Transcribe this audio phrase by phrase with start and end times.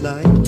[0.00, 0.47] night.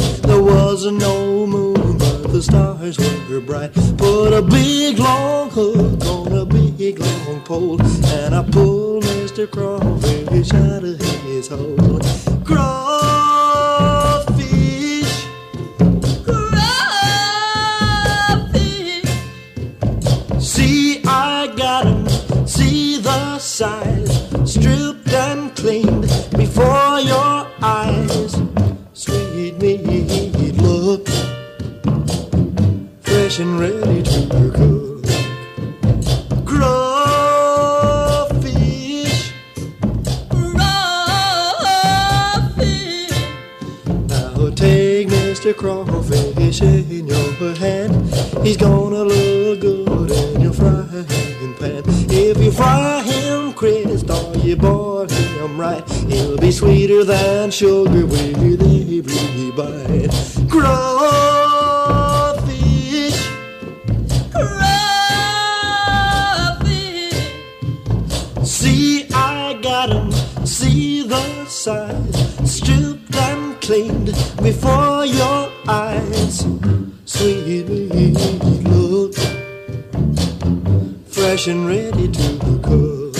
[81.20, 83.14] Fresh and ready to cook.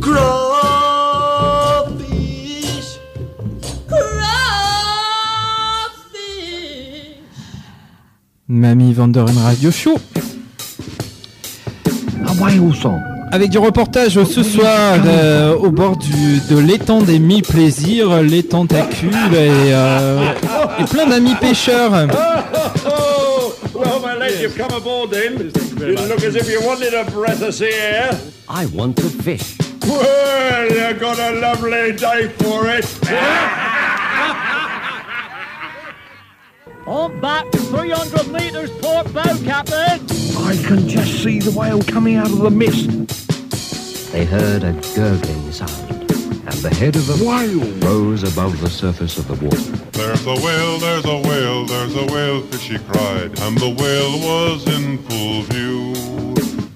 [0.00, 0.58] Crawfish,
[3.88, 4.00] crawfish.
[8.48, 9.96] Mamie Vanderen Radio Show.
[12.26, 13.00] Un whale song.
[13.30, 19.34] Avec du reportage ce soir euh, au bord du, de l'étang des mi-plaisirs, l'étang tacule
[19.34, 20.32] et, euh,
[20.80, 21.92] et plein d'amis pêcheurs.
[24.46, 25.50] you've come aboard then.
[25.78, 28.16] You look as if you wanted a breath of sea air.
[28.48, 29.58] I want to fish.
[29.82, 32.86] Well, you got a lovely day for it.
[36.86, 40.00] On back, 300 metres port bow, Captain.
[40.38, 44.12] I can just see the whale coming out of the mist.
[44.12, 46.05] They heard a gurgling sound,
[46.46, 47.60] and the head of a Whale.
[47.80, 49.72] rose above the surface of the water.
[49.92, 54.66] There's a whale, there's a whale, there's a whale, fishy cried, and the whale was
[54.68, 55.94] in full view.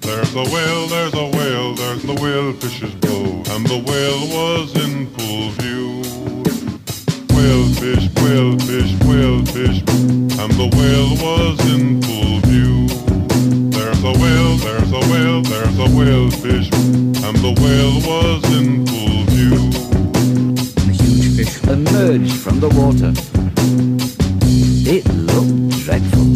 [0.00, 4.74] There's a whale, there's a whale, there's the whale fish's bow, and the whale was
[4.84, 6.02] in full view.
[7.36, 9.78] Whale fish, whale fish, whale fish,
[10.40, 12.88] and the whale was in full view.
[13.70, 16.68] There's a whale, there's a whale, there's a whale fish,
[17.24, 19.19] and the whale was in full
[21.72, 23.12] emerged from the water.
[24.88, 26.26] It looked dreadful.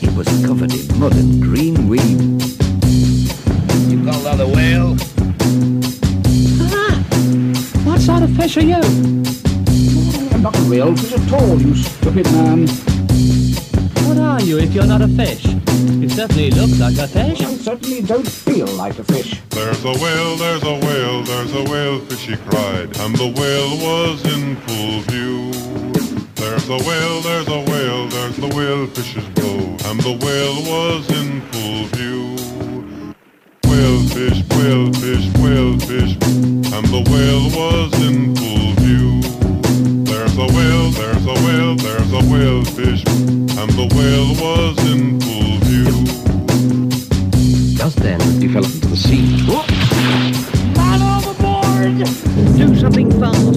[0.00, 2.20] It was covered in mud and green weed.
[3.90, 4.96] You call that a whale?
[6.72, 6.94] Ah!
[7.84, 8.82] What sort of fish are you?
[10.32, 12.68] I'm not a real fish at all, you stupid man.
[14.06, 15.44] What are you if you're not a fish?
[15.44, 17.45] You certainly look like a fish.
[17.66, 19.42] Certainly don't feel like a fish.
[19.50, 23.74] There's a whale, there's a whale, there's a whale, fish, fishy cried, and the whale
[23.82, 25.50] was in full view.
[26.36, 31.10] There's a whale, there's a whale, there's the whale fish's bow, and the whale was
[31.10, 32.36] in full view.
[33.66, 36.14] Whale fish, whale fish, whale fish,
[36.70, 39.22] and the whale was in full view.
[40.04, 43.02] There's a whale, there's a whale, there's a whale fish,
[43.58, 45.25] and the whale was in full view.
[47.86, 49.46] Just then, developed into the sea.
[50.74, 51.98] Man overboard!
[52.56, 53.54] Do something fast.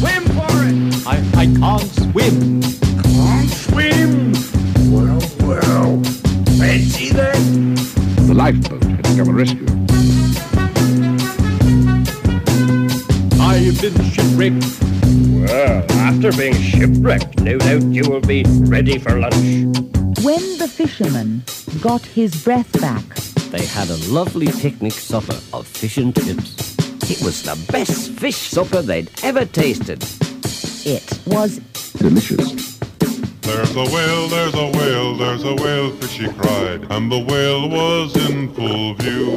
[0.00, 0.74] Swim for it!
[1.06, 2.60] I, I can't swim.
[3.04, 4.32] Can't swim.
[4.90, 6.02] Well, well.
[6.58, 7.36] Fancy that?
[8.26, 9.86] The lifeboat had to come and rescue him.
[13.40, 14.64] I've been shipwrecked.
[15.38, 19.99] Well, after being shipwrecked, no doubt you will be ready for lunch.
[20.22, 21.42] When the fisherman
[21.80, 23.04] got his breath back,
[23.50, 26.76] They had a lovely picnic supper of fish and chips.
[27.10, 30.04] It was the best fish supper they'd ever tasted.
[30.84, 31.60] it was
[31.98, 32.78] Delicious.
[33.42, 38.14] There's a whale, there's a whale, there's a whale, fishy cried, and the whale was
[38.28, 39.36] in full view.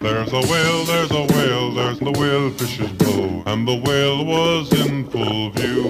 [0.00, 4.72] There's a whale, there's a whale, there's the whale fish's bow, and the whale was
[4.86, 5.82] in full view.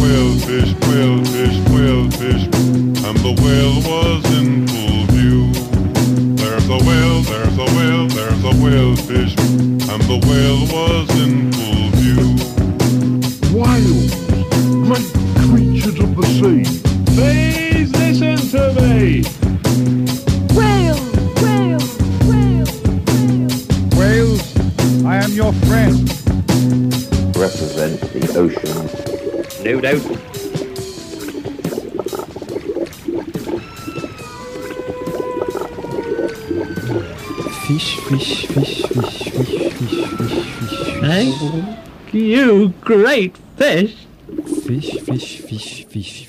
[0.00, 1.69] Whale fish, whale fish, whale fish, and
[3.34, 5.52] the whale was in full view.
[6.34, 11.52] There's a whale, there's a whale, there's a whale fish, and the whale was in
[11.52, 12.34] full view.
[13.56, 14.14] Whales.
[14.88, 15.10] Great
[15.46, 16.64] creatures of the sea.
[17.14, 19.22] Please listen to me.
[20.56, 21.00] whale,
[21.44, 21.86] whale,
[22.26, 22.72] whale,
[23.96, 24.26] whale.
[24.26, 26.08] Wales, I am your friend.
[27.36, 29.64] Represent the ocean.
[29.64, 30.29] No doubt.
[38.10, 41.00] fish, fish, fish, fish, fish, fish, fish.
[41.00, 43.94] Thank you, great fish.
[44.66, 46.26] Fish, fish, fish, fish,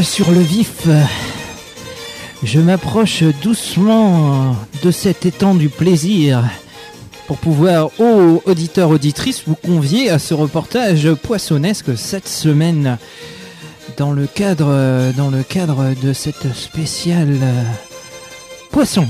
[0.00, 0.86] Sur le vif.
[2.42, 6.42] Je m'approche doucement de cet étang du plaisir
[7.26, 12.96] pour pouvoir, aux auditeurs, auditrices, vous convier à ce reportage poissonnesque cette semaine
[13.98, 14.66] dans le cadre,
[16.02, 17.38] de cette spéciale
[18.70, 19.06] poisson.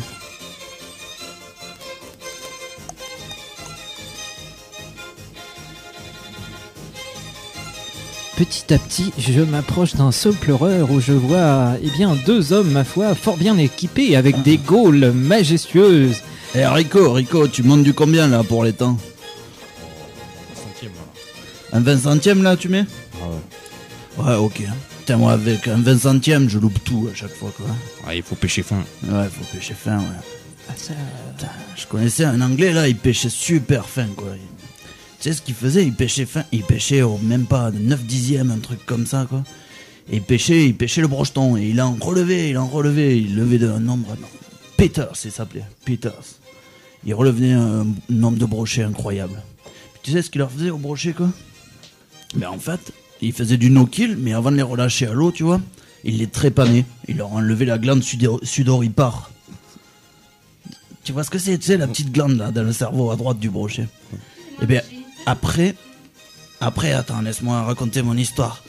[8.36, 12.70] Petit à petit, je m'approche d'un seul pleureur où je vois eh bien, deux hommes,
[12.70, 16.22] ma foi, fort bien équipés avec des gaules majestueuses.
[16.54, 18.96] Eh Rico, Rico, tu montes du combien là pour les temps?
[21.72, 22.84] Un 20 centième là tu mets?
[24.18, 24.62] Ouais, ok.
[24.98, 27.66] Putain, moi avec un 20 centième, je loupe tout à chaque fois quoi.
[28.06, 28.84] Ah, il faut pêcher fin.
[29.04, 30.74] Ouais, faut pêcher fin, ouais.
[30.74, 34.28] Putain, je connaissais un anglais là, il pêchait super fin quoi.
[35.22, 35.84] Tu sais ce qu'il faisait?
[35.84, 39.24] Il pêchait fin, il pêchait au même pas de 9 dixièmes, un truc comme ça
[39.28, 39.44] quoi.
[40.10, 43.36] Et il pêchait, il pêchait le brocheton et il en relevait, il en relevait, il
[43.36, 44.16] levait d'un nombre.
[44.76, 45.64] Peters, il s'appelait.
[45.84, 46.24] Peters.
[47.04, 49.40] Il relevait un nombre de brochets incroyable.
[50.02, 51.30] Tu sais ce qu'il leur faisait aux brochets quoi?
[52.34, 55.44] Mais en fait, il faisait du no-kill, mais avant de les relâcher à l'eau, tu
[55.44, 55.60] vois,
[56.02, 56.84] il les trépanait.
[57.06, 59.30] Il leur enlevait la glande sudo- sudoripare.
[61.04, 63.16] Tu vois ce que c'est, tu sais, la petite glande là, dans le cerveau à
[63.16, 63.86] droite du brochet?
[64.60, 64.82] Et bien,
[65.26, 65.74] après,
[66.60, 68.62] après, attends, laisse-moi raconter mon histoire.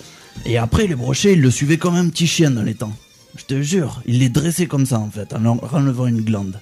[0.45, 2.93] Et après, les brochets, il le suivait comme un petit chien dans les temps.
[3.37, 6.59] Je te jure, il les dressait comme ça en fait, en leur enlevant une glande.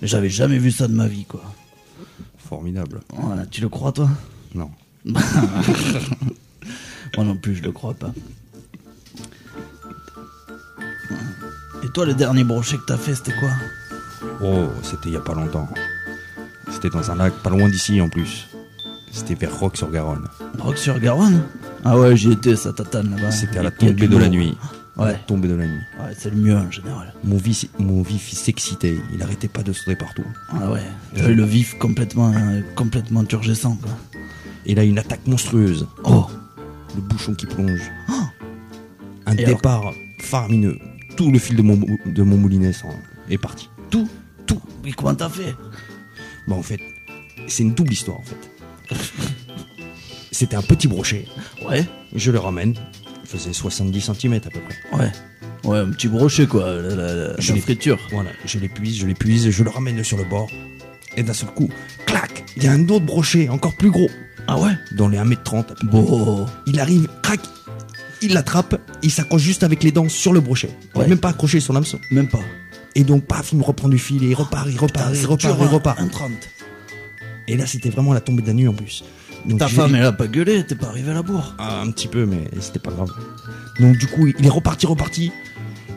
[0.00, 1.42] Mais j'avais jamais vu ça de ma vie, quoi.
[2.38, 3.00] Formidable.
[3.14, 4.08] Voilà, tu le crois, toi?
[4.54, 4.70] Non.
[7.16, 8.12] Moi non plus, je le crois pas.
[11.82, 13.50] Et toi, le dernier brochet que t'as fait, c'était quoi?
[14.42, 15.68] Oh, c'était il y a pas longtemps.
[16.70, 18.46] C'était dans un lac pas loin d'ici en plus.
[19.10, 20.26] C'était vers Rock-sur-Garonne.
[20.58, 21.42] Rock-sur-Garonne
[21.84, 23.30] Ah ouais, j'y étais, ça tatane là-bas.
[23.30, 24.56] C'était à la tombée de la nuit.
[24.96, 25.18] Ouais.
[25.26, 25.80] tombée de la nuit.
[25.98, 27.14] Ouais, c'est le mieux en général.
[27.24, 28.98] Mon vif, mon vif il s'excitait.
[29.14, 30.24] Il arrêtait pas de sauter partout.
[30.50, 30.82] Ah ouais,
[31.14, 33.92] j'avais le vif complètement, euh, complètement turgescent, quoi.
[34.66, 35.86] Et là, une attaque monstrueuse.
[36.04, 36.26] Oh
[36.94, 37.80] Le bouchon qui plonge.
[39.26, 40.78] Un Et alors départ faramineux.
[41.16, 42.72] Tout le fil de mon, de mon moulinet
[43.30, 43.70] est parti.
[43.90, 44.08] Tout
[44.46, 45.54] Tout Mais comment t'as fait?
[46.46, 46.80] Bon, en fait,
[47.46, 48.49] c'est une double histoire en fait.
[50.32, 51.26] C'était un petit brochet.
[51.68, 52.74] Ouais Je le ramène.
[53.24, 54.98] Il faisait 70 cm à peu près.
[54.98, 55.12] Ouais.
[55.64, 57.98] Ouais, un petit brochet, quoi, la, la, la- Je friture.
[58.12, 60.48] Voilà, je l'épuise, je l'épuise, je le ramène sur le bord.
[61.16, 61.68] Et d'un seul coup,
[62.06, 64.08] clac, il y a un autre brochet encore plus gros.
[64.46, 64.72] Ah ouais?
[64.92, 65.86] Dans les 1m30 à peu près.
[65.86, 66.46] Bon.
[66.66, 67.40] Il arrive, crac,
[68.22, 70.70] il l'attrape, il s'accroche juste avec les dents sur le brochet.
[70.94, 71.06] Ouais.
[71.06, 72.00] même pas accroché sur l'hameçon.
[72.10, 72.40] Même pas.
[72.94, 75.56] Et donc, paf, il me reprend du fil et il repart, il repart, il repart,
[75.60, 76.00] il repart.
[76.00, 76.30] Un 30.
[77.50, 79.02] Et là, c'était vraiment la tombée de la nuit en plus.
[79.44, 81.54] Donc, Ta femme, elle a pas gueulé, t'es pas arrivé à la bourre.
[81.58, 83.10] Ah, un petit peu, mais c'était pas grave.
[83.80, 85.32] Donc du coup, il est reparti, reparti.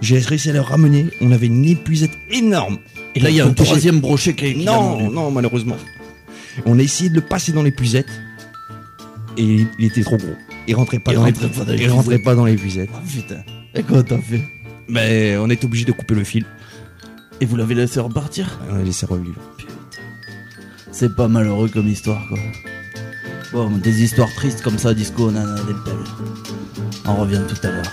[0.02, 1.08] J'ai réussi à le ramener.
[1.22, 2.78] On avait une épuisette énorme.
[3.16, 5.78] Et là, il y a un troisième brochet qui, a Non, non, malheureusement.
[6.66, 8.10] On a essayé de le passer dans l'épuisette.
[9.38, 10.36] Et il était trop gros.
[10.68, 11.92] Il rentrait pas, Il dans, rentrait pas dans il l'épuisette.
[11.96, 12.90] rentrait pas dans l'épuisette.
[12.94, 13.44] Ah, putain.
[13.76, 14.44] Et comment t'as fait?
[14.88, 16.46] Mais on est obligé de couper le fil.
[17.42, 18.60] Et vous l'avez laissé repartir?
[18.72, 19.40] On a laissé revivre.
[20.94, 22.38] C'est pas malheureux comme histoire, quoi.
[23.52, 25.96] Bon, des histoires tristes comme ça, disco, on en a des belles.
[27.06, 27.92] On revient tout à l'heure.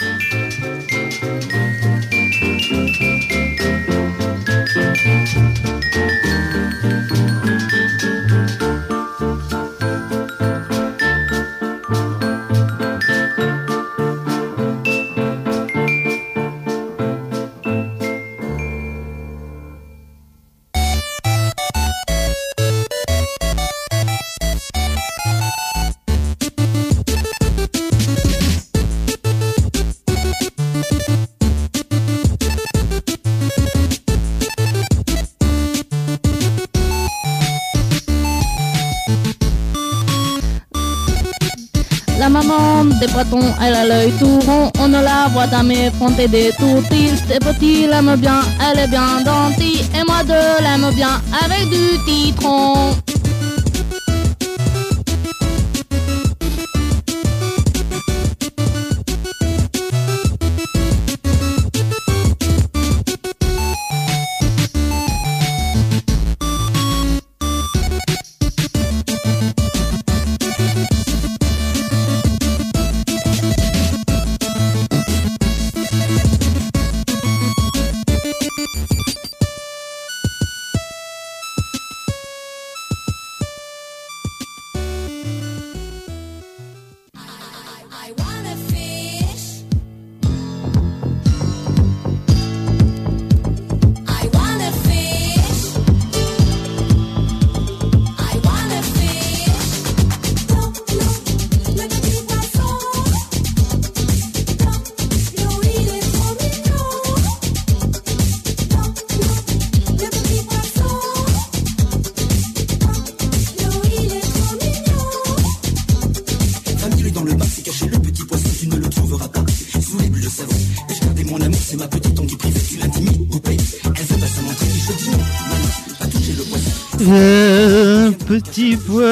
[43.62, 47.10] elle a l'œil tout rond, on ne la voit jamais fronter des toupies.
[47.28, 51.98] C'est petit l'aime bien, elle est bien dentille, et moi de l'aime bien avec du
[52.06, 52.94] citron.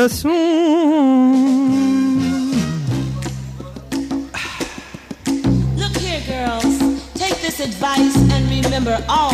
[0.09, 0.31] façon.
[5.77, 6.79] Look here, girls.
[7.15, 9.28] Take this advice and remember all.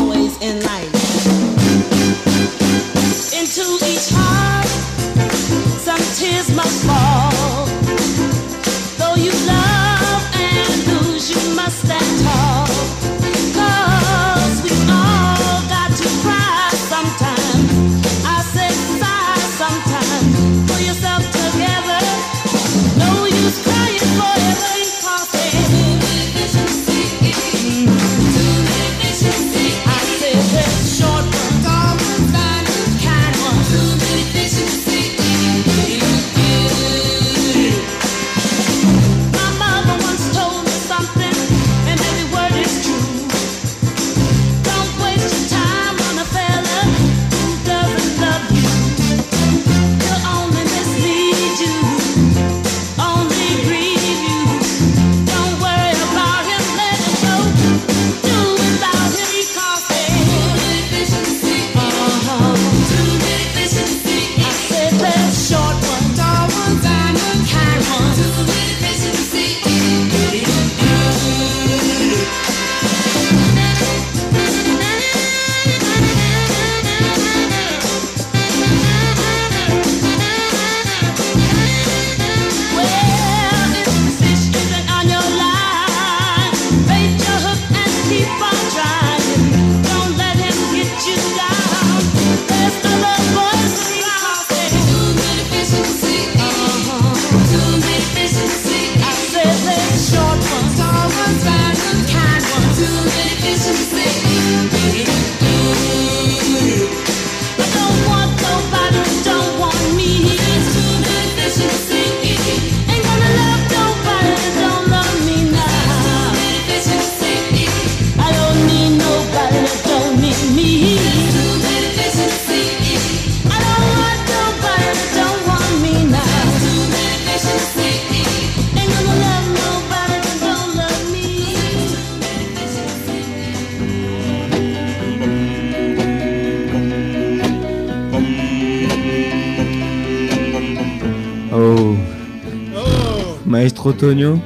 [143.95, 144.41] Antonio,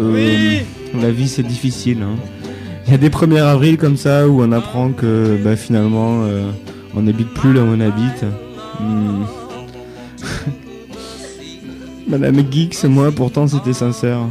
[0.00, 0.60] euh,
[1.00, 2.02] la vie c'est difficile.
[2.02, 2.16] Hein.
[2.86, 6.50] Il y a des 1er avril comme ça où on apprend que bah, finalement euh,
[6.96, 8.24] on n'habite plus là où on habite.
[8.80, 9.22] Hmm.
[12.08, 14.22] Madame Geeks, moi pourtant c'était sincère.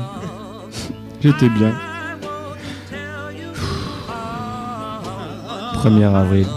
[1.21, 1.73] J'étais bien.
[5.75, 6.47] 1er avril.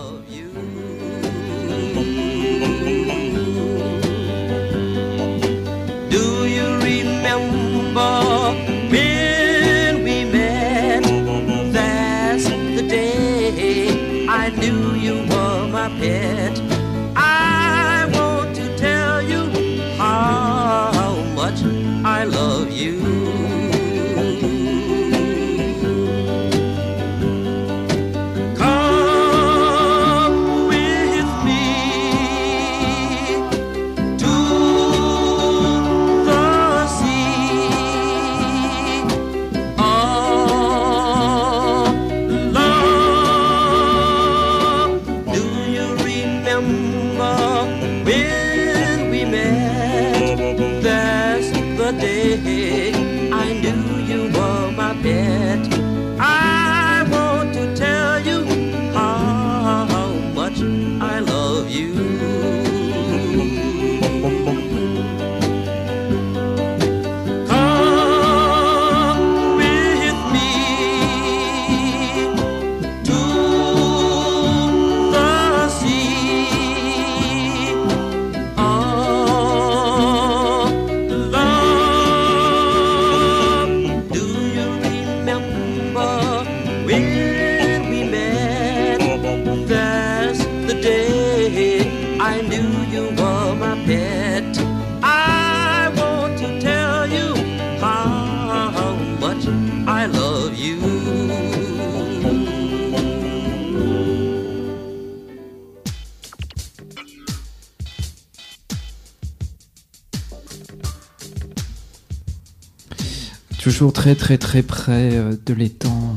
[113.83, 116.15] Toujours très très très près euh, de l'étang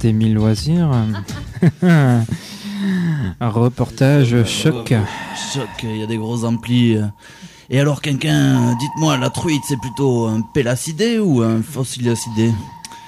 [0.00, 0.90] d'Émile Loisir.
[1.92, 2.24] Un
[3.48, 4.92] reportage choc.
[5.54, 6.96] Choc, il y a des gros amplis.
[7.70, 12.50] Et alors, quelqu'un, dites-moi, la truite, c'est plutôt un pélacidé ou un fossiliacidé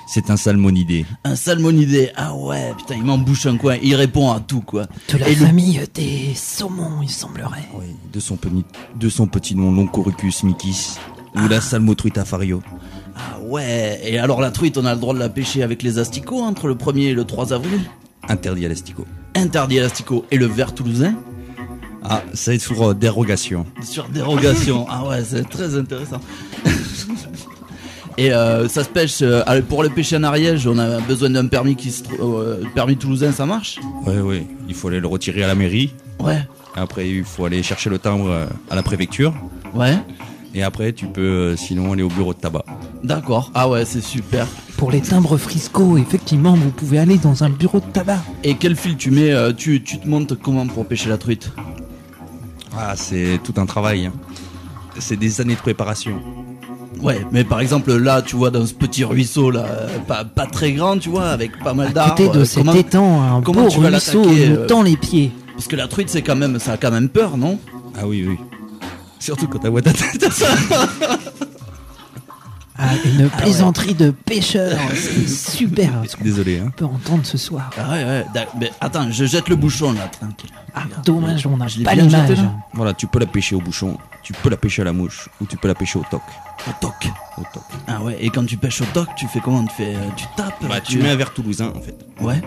[0.06, 1.04] C'est un salmonidé.
[1.24, 2.12] Un salmonidé.
[2.14, 3.74] Ah ouais, putain, il m'en bouche un coin.
[3.82, 4.86] Il répond à tout, quoi.
[5.12, 7.68] De la Et le- famille des saumons, il semblerait.
[7.74, 8.62] Oui, de son, peni-
[8.94, 10.98] de son petit nom, Loncoricus micis,
[11.36, 12.62] ou la salmotruita fario.
[13.16, 14.00] Ah ouais.
[14.04, 16.66] Et alors, la truite, on a le droit de la pêcher avec les asticots entre
[16.68, 17.80] le 1er et le 3 avril?
[18.28, 19.06] Interdit à l'asticot.
[19.34, 20.24] Interdit à l'asticot.
[20.30, 21.14] Et le verre toulousain?
[22.02, 23.66] Ah, ça est sur euh, dérogation.
[23.82, 24.86] Sur dérogation.
[24.90, 26.20] ah ouais, c'est très intéressant.
[28.18, 29.18] Et euh, ça se pêche.
[29.22, 32.36] euh, allez, pour le pêcher en Ariège, on a besoin d'un permis qui se trou-
[32.38, 33.78] euh, permis toulousain, ça marche?
[34.06, 34.46] Oui, oui.
[34.68, 35.92] Il faut aller le retirer à la mairie.
[36.18, 36.42] Ouais.
[36.74, 39.32] Après, il faut aller chercher le timbre euh, à la préfecture.
[39.74, 39.96] Ouais.
[40.54, 42.64] Et après, tu peux euh, sinon aller au bureau de tabac.
[43.04, 43.50] D'accord.
[43.54, 44.46] Ah ouais, c'est super.
[44.76, 48.18] Pour les timbres Frisco, effectivement, vous pouvez aller dans un bureau de tabac.
[48.42, 51.52] Et quel fil tu mets euh, tu, tu te montes comment pour pêcher la truite?
[52.76, 54.06] Ah, c'est tout un travail.
[54.06, 54.12] hein.
[54.98, 56.20] C'est des années de préparation.
[57.00, 60.46] Ouais, mais par exemple là, tu vois, dans ce petit ruisseau là, euh, pas, pas
[60.46, 62.14] très grand, tu vois, avec pas mal À d'arbres.
[62.16, 64.66] côté de euh, cet comment- étang, un comment beau tu vas ruisseau l'attaquer, nous euh,
[64.66, 65.30] tend les pieds.
[65.54, 67.58] Parce que la truite, c'est quand même, ça a quand même peur, non?
[67.98, 68.36] Ah oui, oui.
[69.20, 70.26] Surtout quand t'as voix ta tête.
[72.82, 76.72] Ah, une plaisanterie de pêcheur, c'est super ce qu'on Désolé, hein.
[76.74, 77.70] peut entendre ce soir.
[77.76, 78.24] Ah ouais, ouais.
[78.58, 80.48] Mais attends, je jette le bouchon là, tranquille.
[80.74, 82.30] Ah, dommage, on n'a pas l'image.
[82.38, 85.28] là Voilà, tu peux la pêcher au bouchon, tu peux la pêcher à la mouche,
[85.42, 86.22] ou tu peux la pêcher au toc.
[86.66, 86.94] Au toc.
[87.36, 87.64] Au toc.
[87.86, 89.62] Ah ouais, et quand tu pêches au toc, tu fais comment?
[89.66, 91.98] Tu fais, euh, tu tapes Bah, tu mets un verre toulousain en fait.
[92.22, 92.40] Ouais.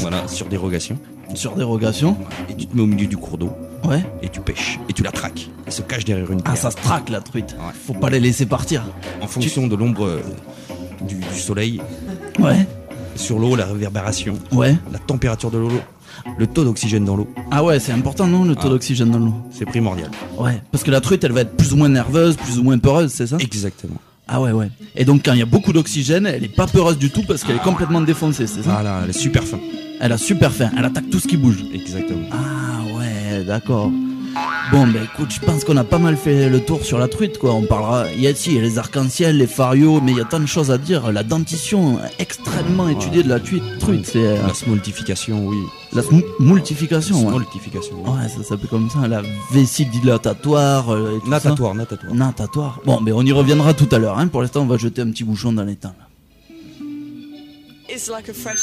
[0.00, 0.98] Voilà, sur dérogation.
[1.34, 2.16] Sur dérogation.
[2.48, 3.50] Et tu te mets au milieu du cours d'eau.
[3.84, 4.04] Ouais.
[4.22, 4.78] Et tu pêches.
[4.88, 5.48] Et tu la traques.
[5.66, 6.56] Elle se cache derrière une Ah, pierre.
[6.56, 7.56] ça se traque la truite.
[7.58, 7.72] Ouais.
[7.86, 8.82] Faut pas les laisser partir.
[9.22, 10.20] En fonction de l'ombre euh,
[11.06, 11.80] du, du soleil,
[12.38, 12.66] Ouais.
[13.16, 14.76] sur l'eau, la réverbération, Ouais.
[14.92, 15.70] la température de l'eau,
[16.38, 18.70] le taux d'oxygène dans l'eau, Ah ouais, c'est important, non, le taux Ah.
[18.70, 19.34] d'oxygène dans l'eau?
[19.50, 20.10] C'est primordial.
[20.38, 20.60] Ouais.
[20.72, 23.10] Parce que la truite, elle va être plus ou moins nerveuse, plus ou moins peureuse,
[23.12, 23.36] c'est ça?
[23.38, 23.96] Exactement.
[24.32, 24.70] Ah ouais, ouais.
[24.94, 27.42] Et donc, quand il y a beaucoup d'oxygène, elle est pas peureuse du tout parce
[27.42, 28.70] qu'elle est complètement défoncée, c'est ça?
[28.70, 29.58] Voilà, elle est super fin.
[30.00, 31.64] Elle a super faim, elle attaque tout ce qui bouge.
[31.74, 32.28] Exactement.
[32.30, 33.90] Ah ouais, d'accord.
[34.70, 37.38] Bon, bah écoute, je pense qu'on a pas mal fait le tour sur la truite,
[37.38, 37.52] quoi.
[37.54, 38.04] On parlera.
[38.12, 40.24] Il y a, si, il y a les arcs-en-ciel, les farios, mais il y a
[40.24, 41.10] tant de choses à dire.
[41.10, 45.56] La dentition extrêmement étudiée de la truite, truite c'est euh, La smoltification, oui.
[45.92, 47.16] la sm- multification.
[47.24, 47.28] ouais.
[47.30, 47.94] Smoltification.
[48.04, 48.10] oui.
[48.10, 50.90] Ouais, ça s'appelle comme ça, la vessie dilatatoire.
[50.94, 52.12] euh, et tout Natatoire, natatoire.
[52.12, 52.16] ça.
[52.18, 52.80] Natatoire.
[52.84, 54.18] Bon, mais on y reviendra tout à l'heure.
[54.18, 54.28] Hein.
[54.28, 55.94] Pour l'instant, on va jeter un petit bouchon dans l'étang.
[55.98, 56.06] là.
[57.92, 58.60] It's like a fresh.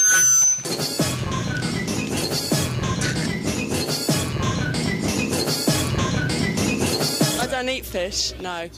[7.58, 8.70] Don't eat fish, no.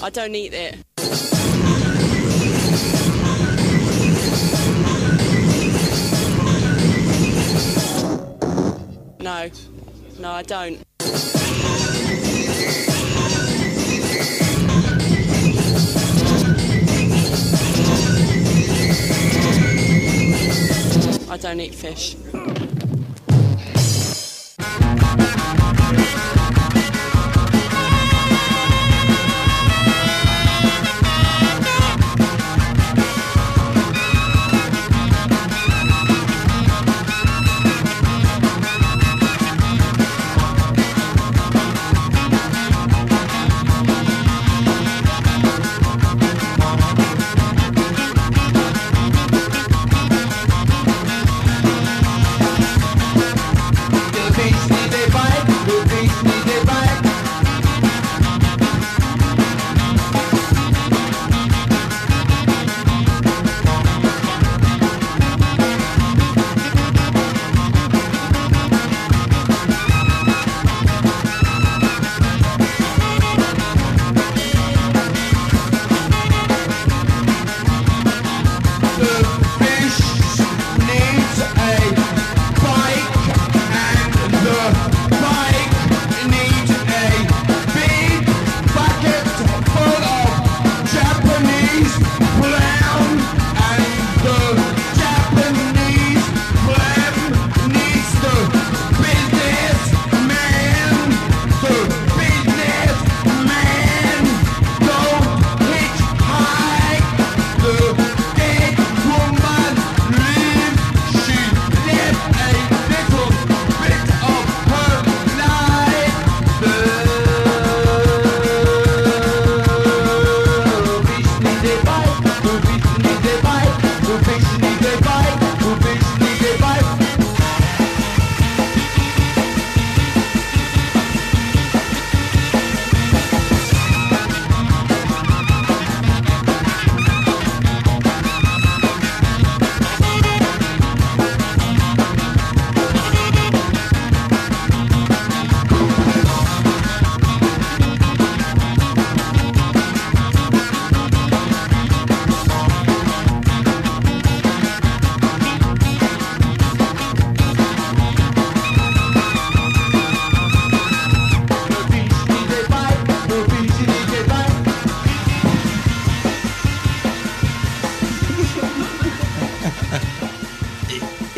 [0.00, 0.76] I don't eat it.
[9.18, 9.50] No,
[10.20, 10.86] no, I don't.
[21.46, 22.16] Don't eat fish.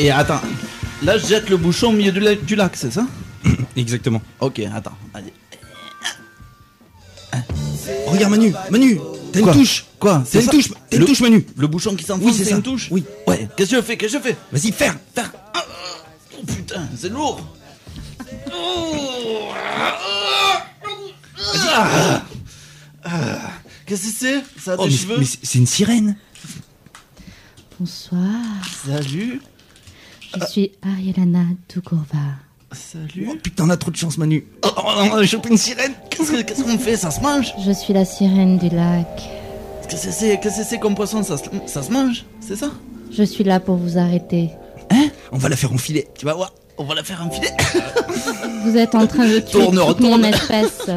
[0.08, 0.40] Et attends,
[1.02, 3.06] là je jette le bouchon au milieu du, la- du lac, c'est ça
[3.76, 4.22] Exactement.
[4.40, 5.34] Ok, attends, allez.
[8.06, 8.98] Oh, regarde Manu, Manu,
[9.34, 9.84] t'as une touche.
[9.98, 11.44] Quoi T'as une touche, t'as une touche Manu.
[11.58, 13.04] Le bouchon qui s'enfonce, Oui, c'est une touche Oui.
[13.26, 14.96] Ouais, qu'est-ce que je fais Qu'est-ce que je fais Vas-y, faire.
[15.14, 15.30] Faire.
[15.52, 15.62] Ah,
[16.38, 17.40] Oh putain, c'est lourd.
[21.74, 22.22] Ah,
[23.04, 23.40] ah,
[23.84, 26.16] Qu'est-ce que c'est Ça a Oh, des mais, cheveux mais c'est une sirène.
[27.78, 28.22] Bonsoir,
[28.86, 29.40] Salut.
[30.36, 32.18] Je suis Arielana Tukurva.
[32.72, 33.28] Salut.
[33.30, 34.44] Oh putain, on a trop de chance Manu.
[34.62, 34.80] Oh, oh,
[35.12, 35.92] on a chopé une sirène.
[36.10, 36.96] Qu'est-ce que- qu'est-ce qu'on fait?
[36.96, 37.54] Ça se mange?
[37.64, 39.06] Je suis la sirène du lac.
[39.88, 41.22] Qu'est-ce que c'est Qu'est-ce que c'est comme poisson?
[41.22, 42.70] Ça, se- ça se mange C'est ça?
[43.10, 44.50] Je suis là pour vous arrêter.
[45.32, 46.06] On va la faire enfiler.
[46.18, 47.48] Tu vas voir, on va la faire enfiler.
[48.64, 50.90] Vous êtes en train de tuer Tourne, toute mon espèce.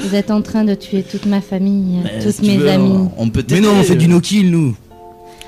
[0.00, 3.08] Vous êtes en train de tuer toute ma famille, Mais toutes si mes veux, amies.
[3.16, 4.76] On peut Mais non, on fait du no-kill nous.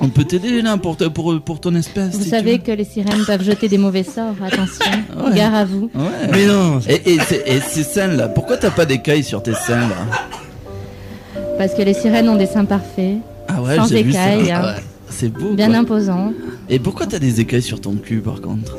[0.00, 2.14] On peut t'aider là pour, te- pour, pour ton espèce.
[2.14, 4.84] Vous si savez que les sirènes peuvent jeter des mauvais sorts, attention.
[5.24, 5.34] Ouais.
[5.34, 5.90] Gare à vous.
[5.94, 6.28] Ouais.
[6.30, 6.78] Mais non.
[6.88, 11.42] Et, et, c'est- et ces seins là, pourquoi t'as pas d'écailles sur tes seins là
[11.58, 13.16] Parce que les sirènes ont des seins parfaits,
[13.48, 14.32] Ah ouais, sans j'ai vu ça.
[14.34, 14.74] écailles, Ah hein.
[14.76, 14.82] ouais.
[15.11, 15.54] C'est beau.
[15.54, 15.78] bien quoi.
[15.78, 16.32] imposants.
[16.68, 18.76] Et pourquoi t'as des écailles sur ton cul par contre?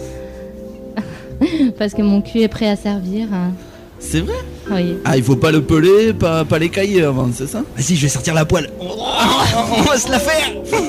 [1.77, 3.27] Parce que mon cul est prêt à servir.
[3.33, 3.51] hein.
[3.99, 4.33] C'est vrai
[4.71, 4.95] Oui.
[5.05, 8.07] Ah, il faut pas le peler, pas, pas l'écailler avant, c'est ça Vas-y, je vais
[8.09, 8.69] sortir la poêle.
[8.81, 8.85] Oh,
[9.77, 10.51] on va se la faire.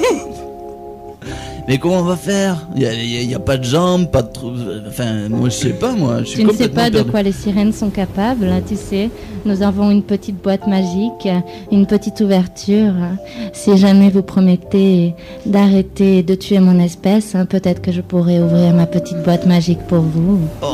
[1.69, 2.67] Mais comment on va faire?
[2.75, 4.51] Il y a, a- y a pas de jambes, pas de trou.
[4.89, 6.21] Enfin, moi je sais pas, moi.
[6.21, 9.09] Je suis Tu ne sais pas de quoi les sirènes sont capables, hein, tu sais.
[9.45, 11.29] Nous avons une petite boîte magique,
[11.71, 12.93] une petite ouverture.
[13.53, 15.15] Si jamais vous promettez
[15.47, 19.81] d'arrêter de tuer mon espèce, hein, peut-être que je pourrais ouvrir ma petite boîte magique
[19.87, 20.41] pour vous.
[20.63, 20.67] Ah,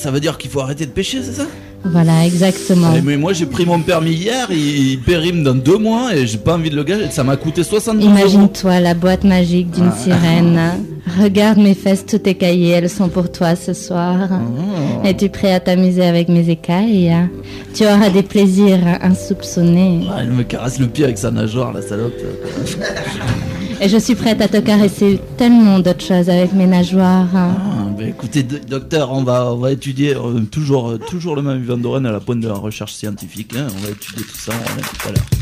[0.00, 1.46] ça veut dire qu'il faut arrêter de pêcher, c'est ça?
[1.84, 2.92] Voilà, exactement.
[2.96, 6.26] Eh, Mais moi j'ai pris mon permis hier, il, il périme dans deux mois et
[6.26, 7.10] j'ai pas envie de le gager.
[7.10, 8.18] Ça m'a coûté 72 euros.
[8.18, 9.96] Imagine-toi la boîte magique d'une Ah.
[9.96, 10.60] sirène.
[11.20, 14.28] Regarde mes fesses toutes écaillées, elles sont pour toi ce soir.
[14.30, 15.06] Oh.
[15.06, 17.14] Es-tu prêt à t'amuser avec mes écailles?
[17.74, 20.02] Tu auras des plaisirs insoupçonnés.
[20.10, 22.12] Ah, elle me caresse le pied avec sa nageoire, la salope.
[23.80, 27.26] Et je suis prête à te caresser tellement d'autres choses avec mes nageoires.
[27.34, 27.48] Ah,
[28.00, 32.06] bah, écoutez, do- docteur, on va, étudier euh, toujours, euh, toujours le même Yvan Doren
[32.06, 33.54] à la pointe de la recherche scientifique.
[33.54, 33.66] hein.
[33.76, 35.39] On va étudier tout ça, on tout à l'heure.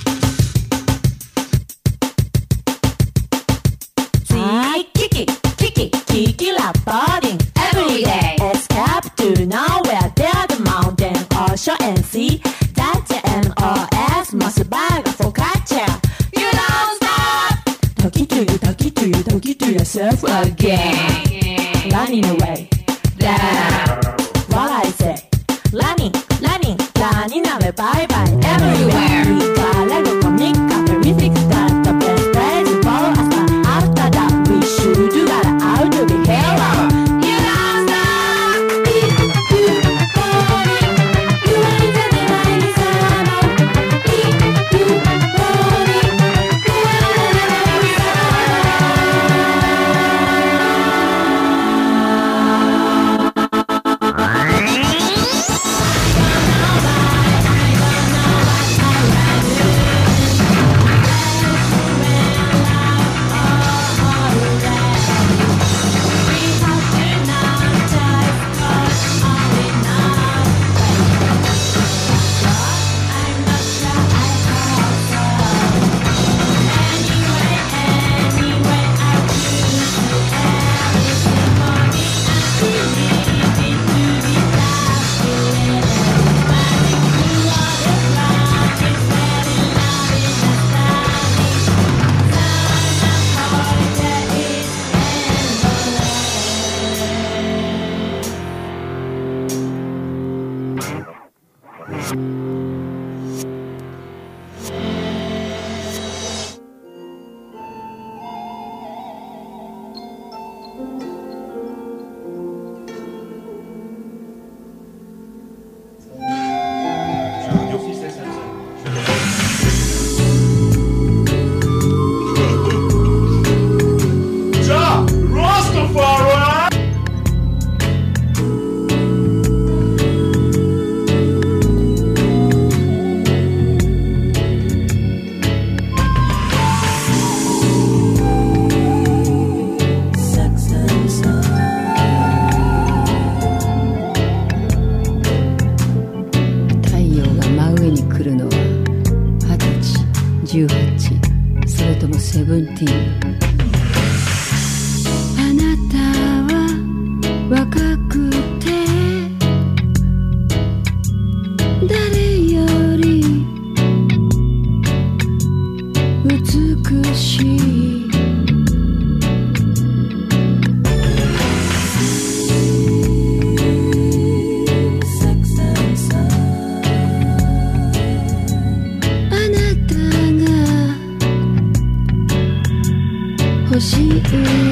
[184.32, 184.67] you.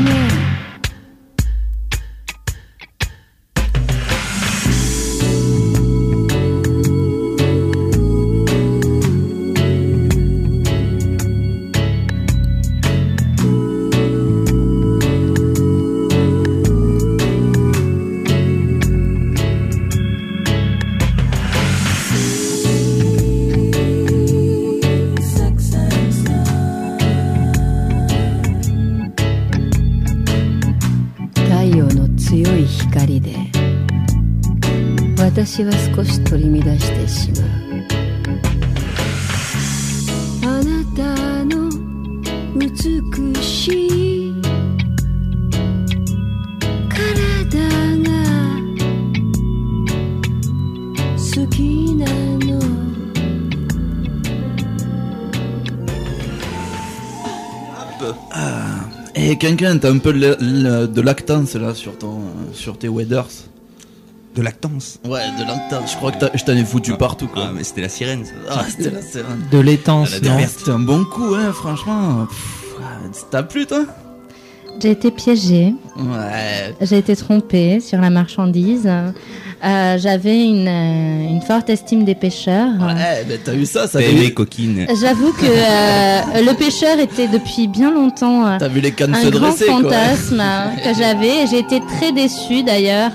[35.55, 37.51] 私は少し取り乱してしまう
[40.43, 41.69] あなたの
[42.57, 44.41] 美しい
[46.89, 47.59] 体
[47.99, 48.09] が
[51.17, 52.05] 好きな
[52.45, 52.61] の
[58.33, 58.85] Ah.
[59.15, 62.87] Et quelqu'un, t'as un peu de, de- de lactance là sur, ton, euh, sur tes
[62.87, 63.27] waders.
[64.36, 65.92] De lactance Ouais, de lactance.
[65.92, 67.46] Je crois que je t'en ai foutu partout quoi.
[67.48, 68.32] Ah, mais c'était la sirène, ça.
[68.50, 69.46] Ah, c'était la sirène.
[69.50, 72.26] De l'étance, Ah, C'était un bon coup, hein, franchement.
[72.78, 72.84] Ah,
[73.30, 73.84] T'as plu toi?
[74.82, 75.74] J'ai été piégée.
[75.96, 76.74] Ouais.
[76.82, 78.86] J'ai été trompée sur la marchandise.
[79.64, 82.68] Euh, J'avais une, euh, une forte estime des pêcheurs.
[82.78, 84.86] Ouais, ben t'as eu ça, ça fait- coquine.
[85.00, 89.22] J'avoue que euh, le pêcheur était depuis bien longtemps euh, T'as vu les cannes un
[89.22, 89.76] se grand dresser, quoi.
[89.80, 90.42] fantasme
[90.84, 91.46] que j'avais.
[91.50, 93.12] J'ai été très déçue d'ailleurs.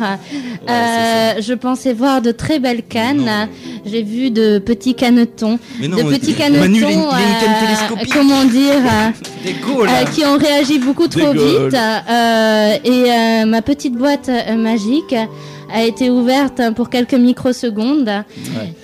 [0.69, 3.47] Euh, je pensais voir de très belles cannes.
[3.85, 6.91] J'ai vu de petits canetons, Mais non, de petits Manu, canetons, il a une- il
[6.91, 8.13] a une canne euh, télescopique.
[8.13, 9.47] comment dire, euh,
[9.87, 11.73] euh, qui ont réagi beaucoup trop vite.
[11.73, 15.15] euh, et euh, ma petite boîte euh, magique
[15.73, 18.09] a été ouverte pour quelques microsecondes.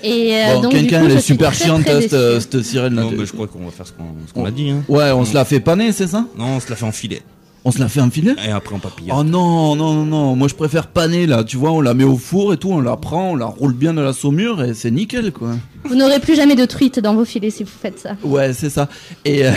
[0.03, 2.63] Et euh, Bon, donc du quelqu'un, coup, elle je est super très, chiante, cette, cette
[2.63, 3.03] sirène là.
[3.03, 4.69] Non, mais je crois qu'on va faire ce qu'on ce qu'on a dit.
[4.71, 4.83] Hein.
[4.87, 6.25] Ouais, on se la fait paner, c'est ça?
[6.37, 7.21] Non, on se la fait enfiler.
[7.67, 9.13] On se la fait enfiler Et après, on papillonne.
[9.19, 12.05] Oh non, non, non, non, moi je préfère paner là, tu vois, on la met
[12.05, 14.73] au four et tout, on la prend, on la roule bien dans la saumure et
[14.73, 15.49] c'est nickel quoi.
[15.83, 18.11] Vous n'aurez plus jamais de truite dans vos filets si vous faites ça.
[18.23, 18.87] Ouais, c'est ça.
[19.25, 19.51] Et euh,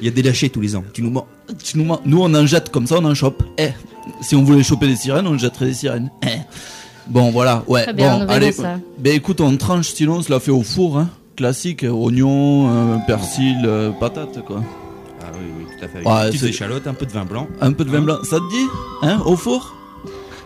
[0.00, 0.82] Il y a des lâchers tous les ans.
[0.92, 1.26] Tu nous mens.
[1.62, 3.44] tu nous, mens- nous on en jette comme ça, on en chope.
[3.58, 3.68] Eh,
[4.22, 6.10] si on voulait choper des sirènes, on jetterait des sirènes.
[6.24, 6.40] Eh.
[7.06, 7.84] Bon, voilà, ouais.
[7.84, 8.50] Très bien, bon, allez.
[8.50, 8.78] ça.
[8.98, 11.08] Ben écoute, on tranche, sinon on se la fait au four, hein.
[11.36, 14.62] Classique, euh, oignon, euh, persil, euh, patate quoi.
[15.22, 16.06] Ah oui, oui, tout à fait.
[16.06, 17.46] Ouais, Une petite c'est- échalote, un peu de vin blanc.
[17.60, 18.66] Un peu de vin blanc, ça te dit
[19.02, 19.74] Hein, au four?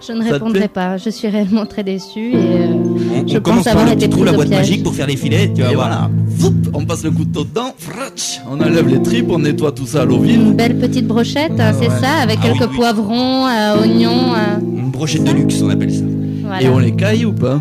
[0.07, 0.99] Je ne Ça répondrai pas.
[0.99, 3.93] Je suis réellement très déçue et euh, On, je on commence pense par avoir le
[3.93, 4.59] été petit trou, la boîte piège.
[4.61, 5.51] magique pour faire les filets.
[5.55, 5.89] Tu vas Et voir.
[5.89, 9.87] voilà, Foup, on passe le couteau dedans, fratch, on enlève les tripes, on nettoie tout
[9.87, 10.41] ça à l'eau vive.
[10.43, 12.01] Une belle petite brochette, hein, c'est ouais.
[12.03, 12.77] ça, avec Ah oui, quelques oui.
[12.77, 14.35] poivrons, euh, oignons.
[14.35, 16.05] euh, Une brochette de luxe, on appelle ça.
[16.43, 16.63] voilà.
[16.63, 17.59] Et on les caille ou pas?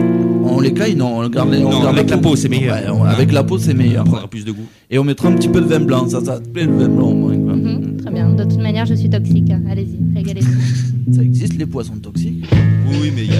[0.00, 2.76] On les caille Non, on garde les, on Non, garde avec la peau, c'est meilleur.
[2.76, 4.04] Ouais, on- avec la peau, c'est meilleur.
[4.04, 4.66] Ça prendra plus de goût.
[4.90, 6.88] Et on mettra un petit peu de vin blanc, ça, ça te plaît le vin
[6.88, 7.54] blanc au moins, quoi.
[7.56, 8.30] Mhm, très bien.
[8.30, 9.50] De toute manière, je suis toxique.
[9.50, 9.60] hein.
[9.70, 10.52] Allez-y, régalez-vous.
[11.14, 12.44] Ça existe les poissons toxiques?
[12.90, 13.34] Oui, oui, mais il y,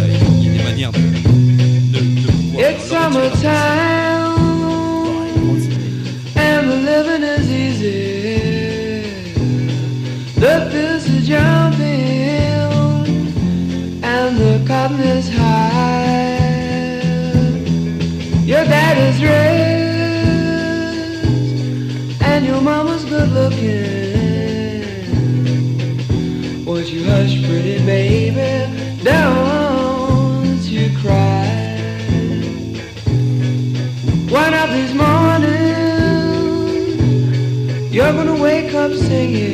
[0.47, 0.99] y a des manières de.
[0.99, 4.38] de, de pouvoir It's summertime
[6.35, 9.03] and the living is easy.
[10.37, 11.99] The fields are jumping
[14.03, 16.08] and the cotton is high.
[19.20, 19.31] Rich
[22.20, 24.85] and your mama's good looking.
[26.64, 29.02] Won't you hush, pretty baby?
[29.02, 31.46] Don't you cry.
[34.31, 35.44] One of these mornings,
[37.94, 39.48] you're gonna wake up singing.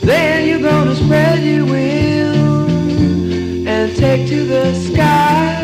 [0.00, 5.59] Then you're gonna spread your wings and take to the sky.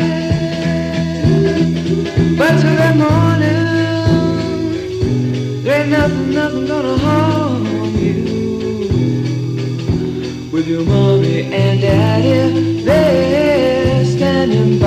[2.37, 3.65] But till that morning,
[5.65, 7.65] ain't nothing, nothing gonna harm
[7.97, 8.23] you.
[10.51, 14.86] With your mommy and daddy, they're standing by.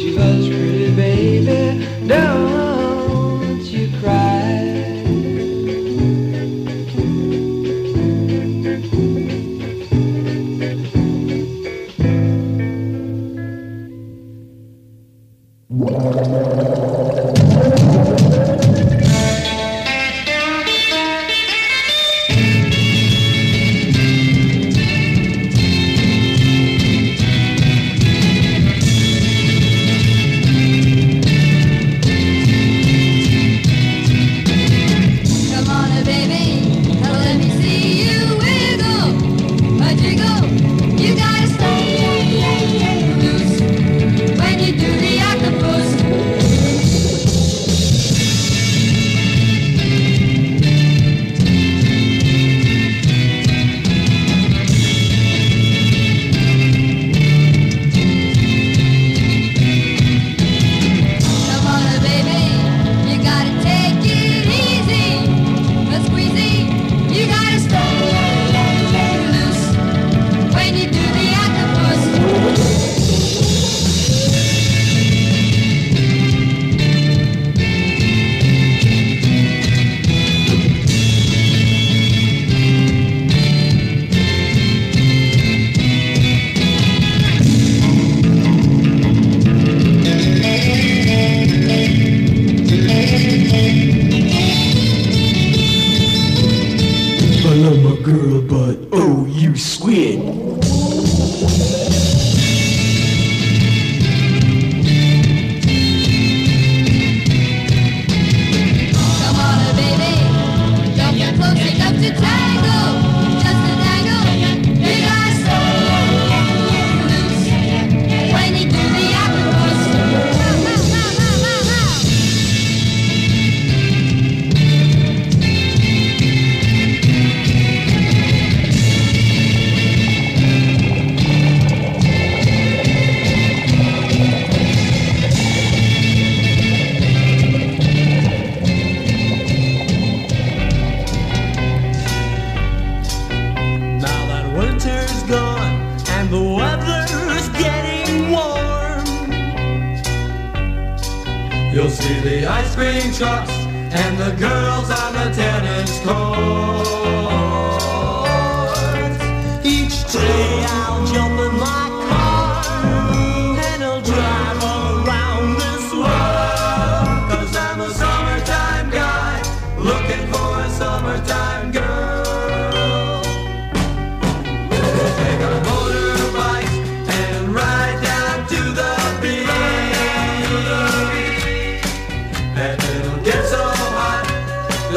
[0.00, 0.49] 几分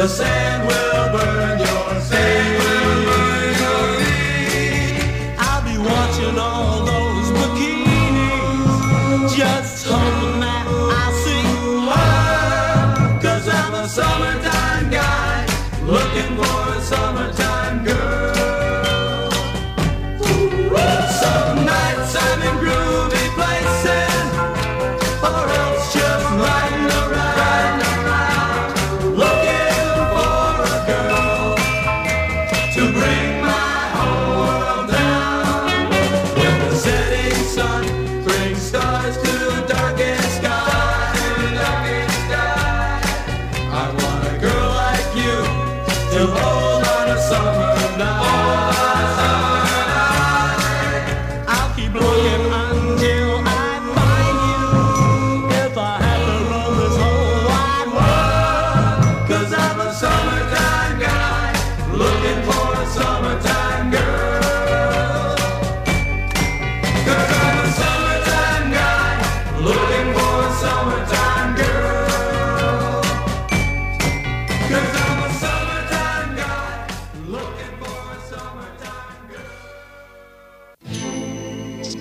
[0.04, 0.43] the same.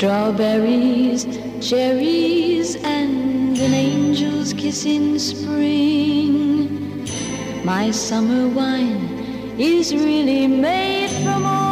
[0.04, 1.24] strawberries,
[1.62, 7.08] cherries, and an angel's kiss in spring.
[7.64, 11.62] My summer wine is really made from all.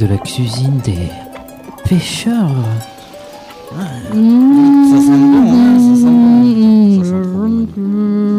[0.00, 1.10] De la cuisine des
[1.86, 2.48] pêcheurs.
[3.70, 7.04] Ça sent bon, hein, ça sent bon.
[7.04, 7.66] Ça sent trop bon.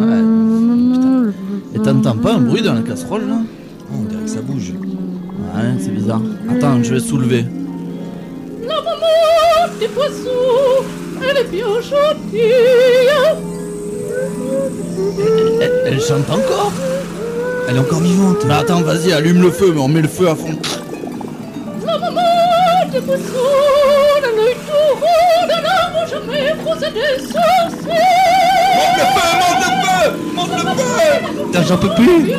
[0.01, 0.22] Ouais,
[0.95, 1.22] putain.
[1.76, 3.38] Et t'entends pas un bruit dans la casserole là?
[3.93, 4.74] On dirait que ça bouge.
[4.74, 6.22] Ouais, c'est bizarre.
[6.49, 7.45] Attends, je vais soulever.
[8.68, 10.84] La maman des poissons,
[11.22, 12.41] elle est bien gentille.
[15.62, 16.72] Elle, elle chante encore?
[17.70, 18.47] Elle est encore vivante.
[18.47, 20.57] Bah attends, vas-y, allume le feu, mais on met le feu à fond.
[31.45, 32.34] Putain, j'en peux plus.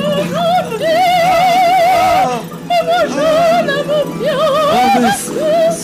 [4.75, 5.31] Ah, mais s-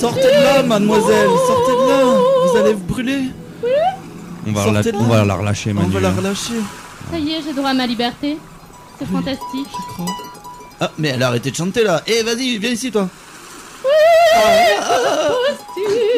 [0.01, 2.21] sortez de là, mademoiselle, sortez de là
[2.51, 3.21] Vous allez vous brûler
[4.47, 5.93] On va, la, on va la relâcher, On Manu.
[5.93, 6.55] va la relâcher.
[7.13, 8.39] Ça y est, j'ai droit à ma liberté.
[8.99, 9.69] C'est fantastique.
[10.81, 12.03] Ah, mais elle a arrêté de chanter là.
[12.07, 13.09] Eh, vas-y, viens ici toi.
[14.41, 14.79] É
[15.29, 16.18] Pussy!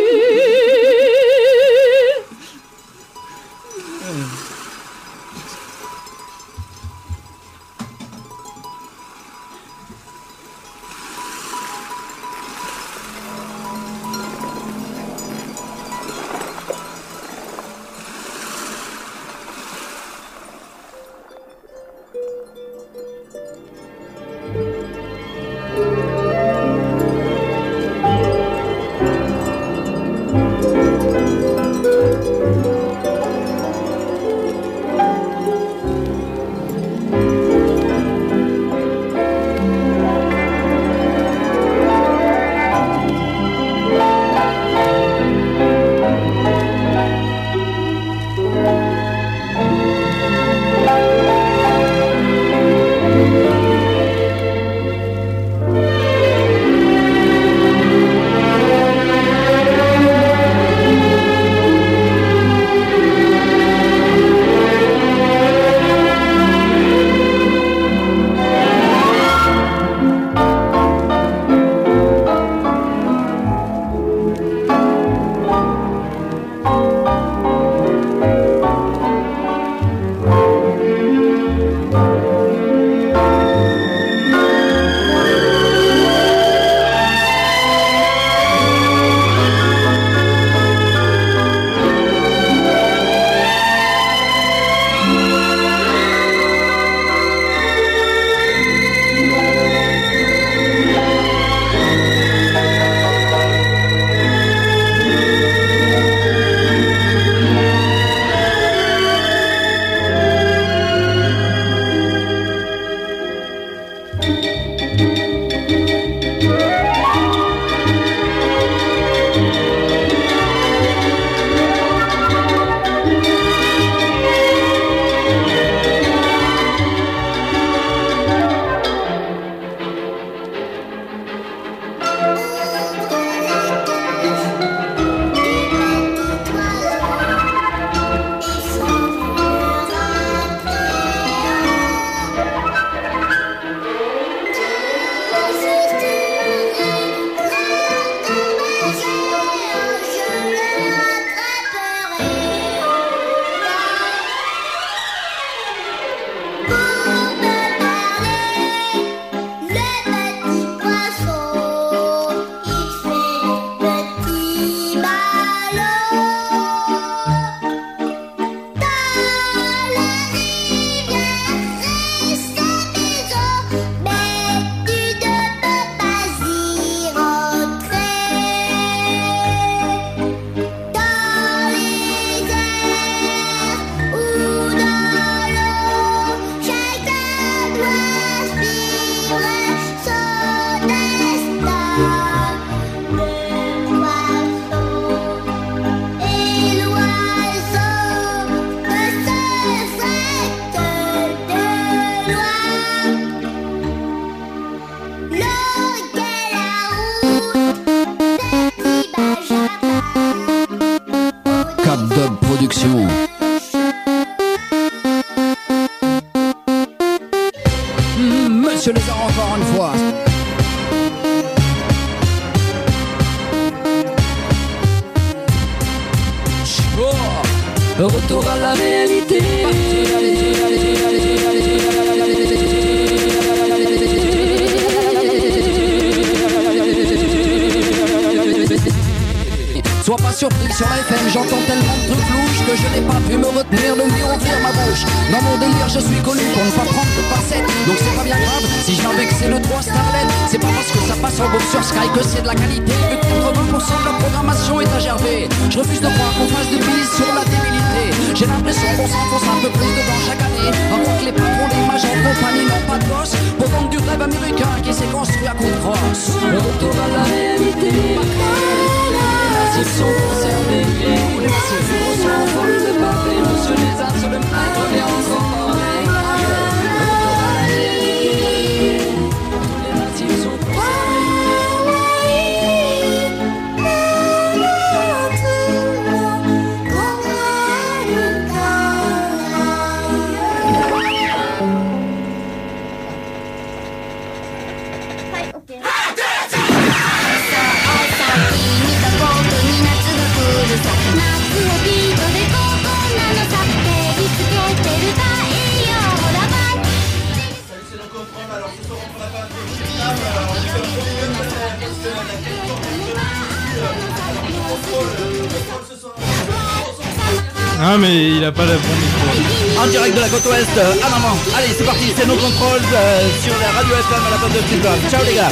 [318.52, 319.82] pas la bon.
[319.82, 321.36] En direct de la côte ouest, euh, à maman.
[321.56, 324.60] Allez, c'est parti, c'est nos contrôles euh, sur la radio FM à la base de
[324.68, 324.98] Tilburg.
[325.10, 325.50] Ciao les gars.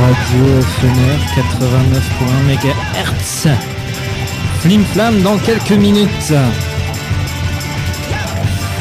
[0.00, 0.44] Radio
[0.80, 3.48] FMR 89.1 MHz.
[4.60, 6.32] Flim flam dans quelques minutes.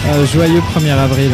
[0.08, 1.32] Euh, joyeux 1er avril.